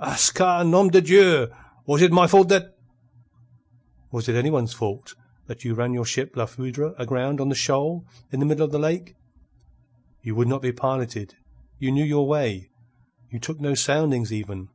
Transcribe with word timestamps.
"Ah 0.00 0.18
ca! 0.34 0.64
Nom 0.64 0.88
de 0.88 1.00
Dieu! 1.00 1.46
Was 1.86 2.02
it 2.02 2.10
my 2.10 2.26
fault 2.26 2.48
that...." 2.48 2.76
"Was 4.10 4.28
it 4.28 4.34
any 4.34 4.50
one 4.50 4.64
else's 4.64 4.76
fault 4.76 5.14
that 5.46 5.64
you 5.64 5.74
ran 5.74 5.94
your 5.94 6.04
ship 6.04 6.34
La 6.36 6.46
Foudre 6.46 6.92
aground 6.98 7.40
on 7.40 7.50
the 7.50 7.54
shoal 7.54 8.04
in 8.32 8.40
the 8.40 8.46
middle 8.46 8.64
of 8.64 8.72
the 8.72 8.80
lake? 8.80 9.14
You 10.24 10.34
would 10.34 10.48
not 10.48 10.62
be 10.62 10.72
piloted. 10.72 11.36
You 11.78 11.92
knew 11.92 12.04
your 12.04 12.26
way. 12.26 12.68
You 13.30 13.38
took 13.38 13.60
no 13.60 13.74
soundings 13.76 14.32
even. 14.32 14.70